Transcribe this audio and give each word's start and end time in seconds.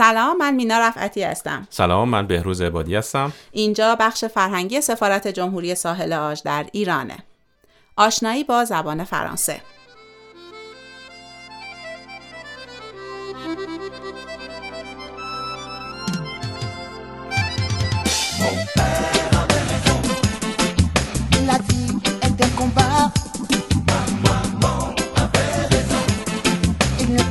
سلام 0.00 0.36
من 0.36 0.54
مینا 0.54 0.78
رفعتی 0.78 1.22
هستم. 1.22 1.66
سلام 1.70 2.08
من 2.08 2.26
بهروز 2.26 2.62
عبادی 2.62 2.94
هستم. 2.96 3.32
اینجا 3.52 3.96
بخش 4.00 4.24
فرهنگی 4.24 4.80
سفارت 4.80 5.28
جمهوری 5.28 5.74
ساحل 5.74 6.12
آج 6.12 6.42
در 6.42 6.66
ایرانه. 6.72 7.16
آشنایی 7.96 8.44
با 8.44 8.64
زبان 8.64 9.04
فرانسه. 9.04 9.60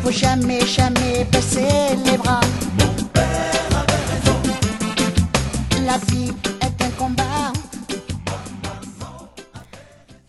Faut 0.09 0.17
jamais, 0.27 0.61
jamais 0.65 1.23
baisser 1.33 1.95
les 2.05 2.17
bras. 2.17 2.41
La 5.89 5.97
vie 6.07 6.31
est 6.65 6.81
un 6.87 6.91
combat. 6.99 7.53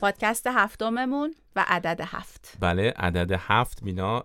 پادکست 0.01 0.47
هفتممون 0.47 1.35
و 1.57 1.65
عدد 1.69 2.01
هفت. 2.05 2.57
بله 2.61 2.95
عدد 2.97 3.37
هفت 3.39 3.83
مینا 3.83 4.23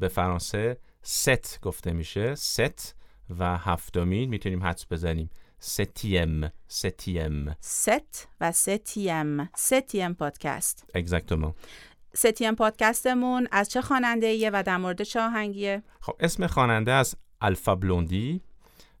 به 0.00 0.08
فرانسه 0.08 0.78
sept 1.02 1.60
گفته 1.62 1.92
میشه. 1.92 2.34
sept 2.34 2.94
و 3.38 3.58
هفتمین 3.58 4.28
می‌تونیم 4.28 4.62
حدس 4.62 4.86
بزنیم. 4.90 5.30
septième 5.58 6.50
septième. 6.68 7.56
sept 7.60 8.28
و 8.40 8.52
septième. 8.52 9.50
septième 9.56 10.14
podcast 10.14 10.84
exactement 10.94 11.52
ستیم 12.14 12.54
پادکستمون 12.54 13.48
از 13.52 13.68
چه 13.68 13.80
خاننده 13.80 14.26
ایه 14.26 14.50
و 14.50 14.62
در 14.62 14.76
مورد 14.76 15.02
چه 15.02 15.20
آهنگیه؟ 15.20 15.82
خب 16.00 16.16
اسم 16.20 16.46
خواننده 16.46 16.92
از 16.92 17.16
الفا 17.40 17.74
بلوندی 17.74 18.40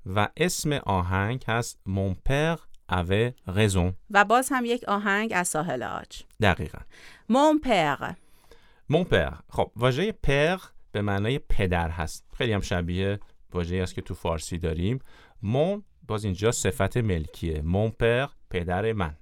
و 0.06 0.28
اسم 0.36 0.72
آهنگ 0.72 1.44
هست 1.48 1.78
père 2.28 2.60
avait 2.88 3.34
raison. 3.48 3.92
و 4.10 4.24
باز 4.24 4.48
هم 4.52 4.64
یک 4.64 4.84
آهنگ 4.84 5.32
از 5.34 5.48
ساحل 5.48 5.82
آج. 5.82 6.22
دقیقا. 6.40 6.78
مون 7.28 7.58
پر 7.58 8.12
Mon 8.92 9.04
père. 9.04 9.34
خب 9.50 9.72
واژه 9.76 10.12
پر 10.12 10.56
به 10.92 11.02
معنای 11.02 11.38
پدر 11.38 11.90
هست. 11.90 12.24
خیلی 12.36 12.52
هم 12.52 12.60
شبیه 12.60 13.20
واژه‌ای 13.52 13.80
است 13.80 13.94
که 13.94 14.02
تو 14.02 14.14
فارسی 14.14 14.58
داریم. 14.58 14.98
مون 15.42 15.84
باز 16.08 16.24
اینجا 16.24 16.52
صفت 16.52 16.96
ملکیه. 16.96 17.62
Père 18.00 18.30
پدر 18.50 18.92
من. 18.92 19.16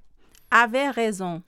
اوه 0.52 0.92
رزون 0.96 1.42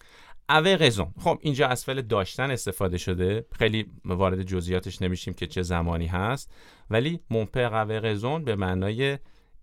اوه 0.51 0.77
رزون 0.81 1.15
خب 1.21 1.39
اینجا 1.41 1.69
از 1.69 1.85
فعل 1.85 2.03
داشتن 2.03 2.51
استفاده 2.51 2.99
شده. 2.99 3.47
خیلی 3.59 3.87
وارد 4.05 4.43
جزئیاتش 4.43 5.03
نمیشیم 5.03 5.35
که 5.35 5.47
چه 5.47 5.63
زمانی 5.63 6.07
هست. 6.07 6.53
ولی 6.91 7.21
مونپر 7.31 7.75
اوه 7.75 7.95
رزون 7.95 8.45
به 8.45 8.57
معنای 8.57 9.19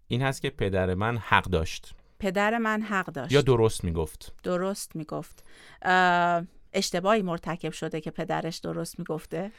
این 0.07 0.21
هست 0.21 0.41
که 0.41 0.49
پدر 0.49 0.93
من 0.93 1.17
حق 1.17 1.43
داشت. 1.43 1.93
پدر 2.19 2.57
من 2.57 2.81
حق 2.81 3.05
داشت. 3.05 3.31
یا 3.31 3.41
درست 3.41 3.83
می‌گفت. 3.83 4.33
درست 4.43 4.95
می‌گفت. 4.95 5.43
اه، 5.81 6.43
اشتباهی 6.73 7.21
مرتکب 7.21 7.71
شده 7.71 8.01
که 8.01 8.11
پدرش 8.11 8.57
درست 8.57 8.99
می‌گفته؟ 8.99 9.51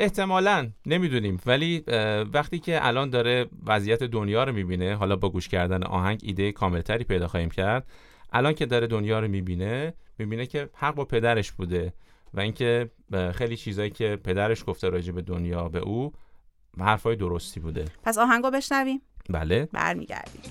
احتمالا. 0.00 0.70
نمی‌دونیم. 0.86 1.40
ولی 1.46 1.84
وقتی 2.32 2.58
که 2.58 2.86
الان 2.86 3.10
داره 3.10 3.46
وضعیت 3.66 4.02
دنیا 4.02 4.44
رو 4.44 4.52
می‌بینه 4.52 4.96
حالا 4.96 5.16
با 5.16 5.28
گوش 5.28 5.48
کردن 5.48 5.82
آهنگ 5.82 6.20
ایده 6.22 6.52
کاملتری 6.52 7.04
پیدا 7.04 7.28
خواهیم 7.28 7.50
کرد. 7.50 7.86
الان 8.32 8.52
که 8.52 8.66
داره 8.66 8.86
دنیا 8.86 9.20
رو 9.20 9.28
می‌بینه 9.28 9.94
می‌بینه 10.18 10.46
که 10.46 10.68
حق 10.74 10.94
با 10.94 11.04
پدرش 11.04 11.52
بوده 11.52 11.92
و 12.34 12.40
اینکه 12.40 12.90
خیلی 13.34 13.56
چیزایی 13.56 13.90
که 13.90 14.18
پدرش 14.24 14.64
گفته 14.66 14.88
راجع 14.88 15.12
به 15.12 15.22
دنیا 15.22 15.68
به 15.68 15.78
او 15.78 16.12
حرفای 16.78 17.16
درستی 17.16 17.60
بوده. 17.60 17.84
پس 18.04 18.18
آهنگو 18.18 18.50
بشنویم. 18.50 19.00
بله. 19.30 19.68
برمیگردیم. 19.72 20.42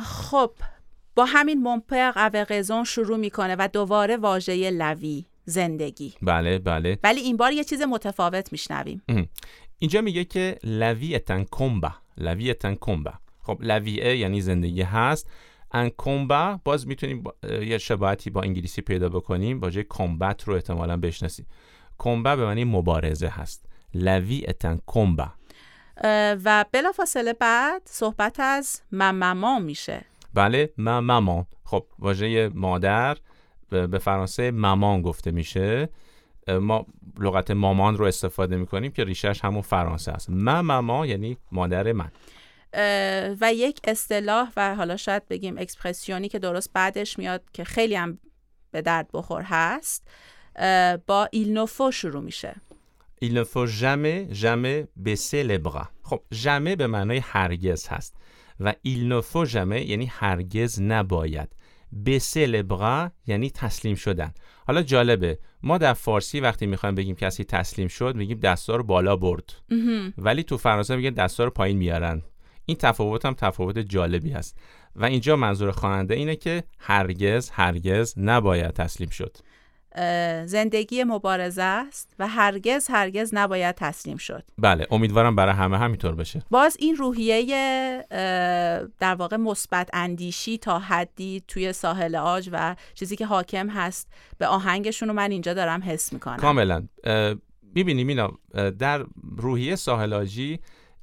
خب 0.00 0.50
با 1.16 1.24
همین 1.24 1.62
مونپر 1.62 2.12
اوه 2.16 2.44
رزون 2.50 2.84
شروع 2.84 3.16
می‌کنه 3.16 3.56
و 3.58 3.68
دوباره 3.72 4.16
واژه 4.16 4.70
لوی 4.70 5.24
زندگی. 5.44 6.14
بله 6.22 6.58
بله. 6.58 6.98
ولی 7.02 7.20
این 7.20 7.36
بار 7.36 7.52
یه 7.52 7.64
چیز 7.64 7.82
متفاوت 7.82 8.52
میشنویم. 8.52 9.02
اینجا 9.78 10.00
میگه 10.00 10.24
که 10.24 10.58
لوی 10.64 11.14
اتن 11.14 11.44
کمبا 11.50 11.90
لوی 12.16 12.50
اتن 12.50 12.74
کمبا 12.80 13.12
خب 13.42 13.58
لویه 13.60 14.16
یعنی 14.16 14.40
زندگی 14.40 14.82
هست. 14.82 15.30
ان 15.72 15.90
کمبا 15.98 16.60
باز 16.64 16.86
می‌تونیم 16.86 17.22
با- 17.22 17.34
یه 17.62 17.78
شباهتی 17.78 18.30
با 18.30 18.42
انگلیسی 18.42 18.82
پیدا 18.82 19.08
بکنیم. 19.08 19.60
واژه 19.60 19.82
کمبت 19.82 20.42
رو 20.42 20.54
احتمالا 20.54 20.96
بشناسیم 20.96 21.46
کمبا 21.98 22.36
به 22.36 22.44
معنی 22.44 22.64
مبارزه 22.64 23.28
هست. 23.28 23.66
لوی 23.94 24.44
اه، 24.64 24.78
و 26.44 26.64
بلافاصله 26.72 27.32
بعد 27.32 27.82
صحبت 27.84 28.40
از 28.40 28.80
ممما 28.92 29.58
میشه. 29.58 30.04
بله 30.34 30.72
من 30.76 30.98
مامان 30.98 31.46
خب 31.64 31.86
واژه 31.98 32.50
مادر 32.54 33.16
به 33.70 33.98
فرانسه 33.98 34.50
مامان 34.50 35.02
گفته 35.02 35.30
میشه. 35.30 35.88
ما 36.48 36.86
لغت 37.20 37.50
مامان 37.50 37.96
رو 37.96 38.04
استفاده 38.04 38.56
می‌کنیم 38.56 38.92
که 38.92 39.04
ریشش 39.04 39.44
همون 39.44 39.62
فرانسه 39.62 40.12
است. 40.12 40.30
من 40.30 40.60
مامان 40.60 41.08
یعنی 41.08 41.36
مادر 41.52 41.92
من. 41.92 42.10
و 43.40 43.52
یک 43.54 43.80
اصطلاح 43.84 44.52
و 44.56 44.74
حالا 44.74 44.96
شاید 44.96 45.28
بگیم 45.28 45.58
اکسپرسیونی 45.58 46.28
که 46.28 46.38
درست 46.38 46.72
بعدش 46.72 47.18
میاد 47.18 47.42
که 47.52 47.64
خیلی 47.64 47.94
هم 47.94 48.18
به 48.70 48.82
درد 48.82 49.08
بخور 49.12 49.42
هست 49.42 50.08
با 51.06 51.28
ایلنوفو 51.32 51.90
شروع 51.90 52.22
میشه. 52.22 52.54
Il 53.22 53.32
ne 53.34 53.44
faut 53.44 53.66
jamais, 53.66 54.28
jamais 54.42 54.86
baisser 54.96 55.44
les 55.44 55.58
bras. 55.58 55.86
خب 56.02 56.22
jamais 56.34 56.76
به 56.76 56.86
معنای 56.86 57.18
هرگز 57.18 57.88
هست 57.88 58.16
و 58.60 58.74
il 58.86 59.08
ne 59.08 59.22
faut 59.22 59.48
jamais 59.48 59.82
یعنی 59.86 60.06
هرگز 60.06 60.82
نباید. 60.82 61.48
baisser 62.06 62.46
les 62.46 62.62
bras 62.72 63.10
یعنی 63.26 63.50
تسلیم 63.50 63.94
شدن. 63.94 64.34
حالا 64.66 64.82
جالبه 64.82 65.38
ما 65.62 65.78
در 65.78 65.92
فارسی 65.94 66.40
وقتی 66.40 66.66
می‌خوایم 66.66 66.94
بگیم 66.94 67.16
کسی 67.16 67.44
تسلیم 67.44 67.88
شد 67.88 68.16
میگیم 68.16 68.38
دستا 68.38 68.76
رو 68.76 68.84
بالا 68.84 69.16
برد. 69.16 69.52
ولی 70.18 70.42
تو 70.42 70.56
فرانسه 70.56 70.96
میگن 70.96 71.10
دستا 71.10 71.44
رو 71.44 71.50
پایین 71.50 71.76
میارن. 71.76 72.22
این 72.66 72.76
تفاوت 72.76 73.26
هم 73.26 73.34
تفاوت 73.34 73.78
جالبی 73.78 74.30
هست 74.30 74.58
و 74.96 75.04
اینجا 75.04 75.36
منظور 75.36 75.70
خواننده 75.70 76.14
اینه 76.14 76.36
که 76.36 76.64
هرگز 76.78 77.50
هرگز 77.50 78.14
نباید 78.16 78.70
تسلیم 78.70 79.10
شد. 79.10 79.36
زندگی 80.46 81.04
مبارزه 81.04 81.62
است 81.62 82.14
و 82.18 82.28
هرگز 82.28 82.88
هرگز 82.88 83.30
نباید 83.32 83.74
تسلیم 83.74 84.16
شد. 84.16 84.44
بله 84.58 84.86
امیدوارم 84.90 85.36
برای 85.36 85.54
همه 85.54 85.78
همینطور 85.78 86.14
بشه. 86.14 86.42
باز 86.50 86.76
این 86.80 86.96
روحیه 86.96 87.44
در 89.00 89.14
واقع 89.14 89.36
مثبت 89.36 89.90
اندیشی 89.92 90.58
تا 90.58 90.78
حدی 90.78 91.42
توی 91.48 91.72
ساحل 91.72 92.16
آج 92.16 92.48
و 92.52 92.76
چیزی 92.94 93.16
که 93.16 93.26
حاکم 93.26 93.68
هست 93.68 94.08
به 94.38 94.46
آهنگشون 94.46 95.08
رو 95.08 95.14
من 95.14 95.30
اینجا 95.30 95.54
دارم 95.54 95.82
حس 95.86 96.12
می‌کنم. 96.12 96.36
کاملا. 96.36 96.88
می‌بینیم 97.74 98.08
اینا 98.08 98.32
در 98.78 99.04
روحیه 99.36 99.76
ساحلاجی 99.76 100.58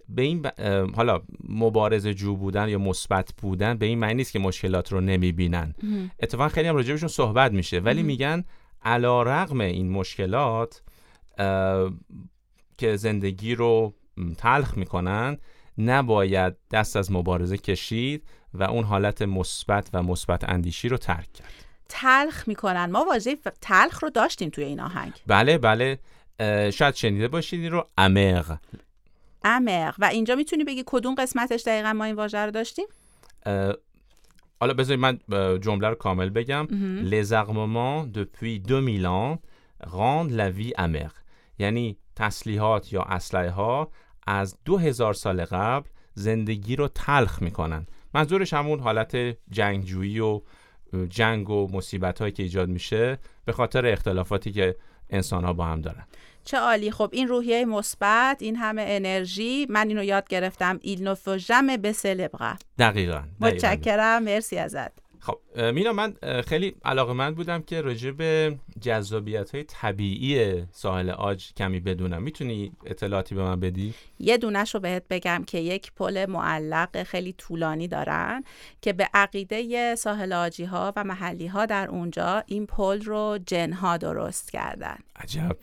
به 0.09 0.21
این 0.21 0.41
ب- 0.41 0.61
حالا 0.95 1.21
مبارزه 1.49 2.13
جو 2.13 2.35
بودن 2.35 2.69
یا 2.69 2.77
مثبت 2.77 3.29
بودن 3.41 3.77
به 3.77 3.85
این 3.85 3.99
معنی 3.99 4.13
نیست 4.13 4.31
که 4.31 4.39
مشکلات 4.39 4.91
رو 4.91 5.01
نمی‌بینن. 5.01 5.73
اتفاقا 6.19 6.49
خیلی 6.49 6.67
هم 6.67 6.75
راجبشون 6.75 7.09
صحبت 7.09 7.51
میشه 7.51 7.79
ولی 7.79 8.03
میگن 8.03 8.43
علا 8.83 9.23
رغم 9.23 9.61
این 9.61 9.91
مشکلات 9.91 10.81
که 12.77 12.95
زندگی 12.95 13.55
رو 13.55 13.93
تلخ 14.37 14.77
می‌کنن 14.77 15.37
نباید 15.77 16.55
دست 16.71 16.95
از 16.95 17.11
مبارزه 17.11 17.57
کشید 17.57 18.23
و 18.53 18.63
اون 18.63 18.83
حالت 18.83 19.21
مثبت 19.21 19.89
و 19.93 20.03
مثبت 20.03 20.49
اندیشی 20.49 20.89
رو 20.89 20.97
ترک 20.97 21.33
کرد. 21.33 21.53
تلخ 21.89 22.47
می‌کنن. 22.47 22.85
ما 22.85 23.05
واژه 23.05 23.37
تلخ 23.61 24.03
رو 24.03 24.09
داشتیم 24.09 24.49
توی 24.49 24.63
این 24.63 24.79
آهنگ. 24.79 25.13
بله 25.27 25.57
بله. 25.57 25.99
شاید 26.71 26.95
شنیده 26.95 27.27
باشید 27.27 27.61
این 27.61 27.71
رو. 27.71 27.87
امر 27.97 28.55
امق 29.43 29.95
و 29.99 30.05
اینجا 30.05 30.35
می‌تونی 30.35 30.63
بگی 30.63 30.83
کدوم 30.85 31.15
قسمتش 31.15 31.63
دقیقا 31.63 31.93
ما 31.93 32.03
این 32.03 32.15
واژه 32.15 32.37
رو 32.37 32.51
داشتیم؟ 32.51 32.85
حالا 34.61 34.73
بذارید 34.73 34.99
من 34.99 35.19
جمله 35.59 35.89
رو 35.89 35.95
کامل 35.95 36.29
بگم. 36.29 36.67
Les 37.11 37.31
armements 37.31 38.05
depuis 38.17 38.59
2000 38.59 39.05
ans 39.05 39.39
rendent 39.83 40.31
la 40.31 40.49
vie 40.57 40.73
amère. 40.77 41.13
یعنی 41.59 41.97
تسلیحات 42.15 42.93
یا 42.93 43.01
اسلحه 43.01 43.49
ها 43.49 43.91
از 44.27 44.57
2000 44.65 45.13
سال 45.13 45.45
قبل 45.45 45.89
زندگی 46.13 46.75
رو 46.75 46.87
تلخ 46.87 47.41
می‌کنن. 47.41 47.85
منظورش 48.13 48.53
همون 48.53 48.79
حالت 48.79 49.37
جنگجویی 49.51 50.19
و 50.19 50.41
جنگ 51.09 51.49
و 51.49 51.67
مصیبت 51.73 52.19
هایی 52.19 52.31
که 52.31 52.43
ایجاد 52.43 52.69
میشه 52.69 53.17
به 53.45 53.51
خاطر 53.51 53.85
اختلافاتی 53.85 54.51
که 54.51 54.75
انسان 55.09 55.43
ها 55.43 55.53
با 55.53 55.65
هم 55.65 55.81
دارن. 55.81 56.05
چه 56.43 56.57
عالی. 56.57 56.91
خب 56.91 57.09
این 57.13 57.27
روحیه 57.27 57.65
مثبت 57.65 58.37
این 58.39 58.55
همه 58.55 58.85
انرژی. 58.87 59.67
من 59.69 59.87
اینو 59.87 60.03
یاد 60.03 60.27
گرفتم. 60.27 60.79
ایل 60.81 61.03
نو 61.03 61.37
ژم 61.37 61.77
به 61.77 61.91
سلبره 61.91 62.57
دقیقا, 62.79 63.13
دقیقاً. 63.13 63.23
متشکرم. 63.39 64.23
مرسی 64.23 64.57
ازت. 64.57 65.01
خب 65.23 65.39
مینا 65.73 65.93
من 65.93 66.13
خیلی 66.47 66.75
علاقه 66.85 67.31
بودم 67.31 67.61
که 67.61 67.81
راجع 67.81 68.11
به 68.11 68.59
جذابیت 68.81 69.51
های 69.55 69.63
طبیعی 69.63 70.63
ساحل 70.71 71.09
آج 71.09 71.53
کمی 71.53 71.79
بدونم. 71.79 72.23
می‌تونی 72.23 72.71
اطلاعاتی 72.85 73.35
به 73.35 73.43
من 73.43 73.59
بدی؟ 73.59 73.93
یه 74.19 74.37
دونش 74.37 74.73
رو 74.73 74.79
بهت 74.79 75.03
بگم 75.09 75.43
که 75.47 75.57
یک 75.57 75.91
پل 75.93 76.25
معلق 76.29 77.03
خیلی 77.03 77.33
طولانی 77.33 77.87
دارن 77.87 78.43
که 78.81 78.93
به 78.93 79.09
عقیده 79.13 79.95
ساحل 79.95 80.33
آجی 80.33 80.63
ها 80.63 80.93
و 80.95 81.03
محلی 81.03 81.47
ها 81.47 81.65
در 81.65 81.87
اونجا 81.87 82.43
این 82.45 82.65
پل 82.65 83.01
رو 83.01 83.39
جنها 83.45 83.97
درست 83.97 84.51
کردن. 84.51 84.97
عجب. 85.15 85.57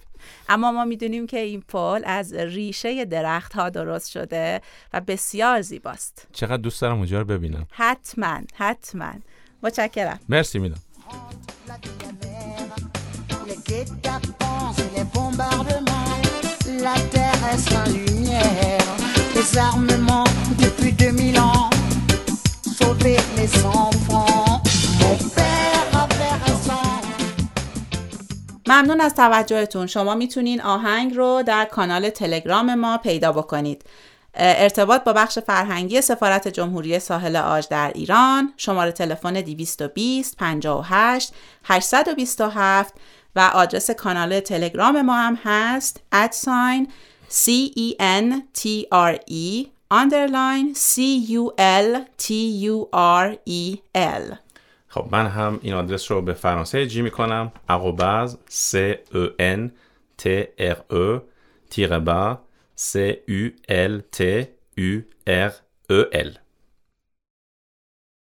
اما 0.48 0.72
ما 0.72 0.84
می‌دونیم 0.84 1.26
که 1.26 1.38
این 1.38 1.60
پل 1.68 2.02
از 2.04 2.34
ریشه 2.34 3.04
درخت 3.04 3.52
ها 3.52 3.70
درست 3.70 4.10
شده 4.10 4.60
و 4.92 5.00
بسیار 5.00 5.60
زیباست. 5.60 6.26
چقدر 6.32 6.56
دوست 6.56 6.80
دارم 6.80 6.96
اونجا 6.96 7.18
رو 7.18 7.24
ببینم. 7.24 7.66
حتما 7.70 8.40
حتما. 8.54 9.12
متشکرم. 9.62 10.20
مرسی 10.28 10.58
مینا 10.58 10.76
lumière. 17.86 18.78
Les 19.34 19.58
armements 19.58 20.24
depuis 20.58 20.92
2000 20.92 21.27
ممنون 28.68 29.00
از 29.00 29.14
توجهتون. 29.14 29.86
شما 29.86 30.14
می‌تونین 30.14 30.60
آهنگ 30.60 31.14
رو 31.14 31.42
در 31.46 31.64
کانال 31.64 32.10
تلگرام 32.10 32.74
ما 32.74 32.98
پیدا 32.98 33.32
بکنید. 33.32 33.84
ارتباط 34.34 35.04
با 35.04 35.12
بخش 35.12 35.38
فرهنگی 35.38 36.00
سفارت 36.00 36.48
جمهوری 36.48 36.98
ساحل 36.98 37.36
آج 37.36 37.68
در 37.68 37.92
ایران. 37.94 38.52
شماره 38.56 38.92
تلفن 38.92 39.32
220 39.40 40.36
58 40.36 41.32
827 41.64 42.94
و 43.36 43.40
آدرس 43.40 43.90
کانال 43.90 44.40
تلگرام 44.40 45.02
ما 45.02 45.14
هم 45.14 45.38
هست. 45.44 46.00
ادساین 46.12 46.88
C 47.30 47.50
E 47.76 47.94
N 48.00 48.42
T 48.60 48.84
R 48.92 49.18
E 49.30 49.66
underline 49.94 50.74
E 53.46 53.76
خب 54.88 55.08
من 55.10 55.26
هم 55.26 55.58
این 55.62 55.74
آدرس 55.74 56.10
رو 56.10 56.22
به 56.22 56.32
فرانسه 56.32 56.86
جی 56.86 57.02
می‌کنم 57.02 57.52
اقوباز 57.68 58.38
C 58.50 58.76
E 59.14 59.28
N 59.40 59.70
T 60.22 60.26
R 60.58 60.76
E 60.92 61.20
تیره 61.70 61.98
با 61.98 62.38
C 62.76 62.96
U 63.28 63.50
L 63.68 64.18
T 64.18 64.22
U 64.78 65.02
R 65.26 65.52
E 65.90 66.04
L. 66.12 66.47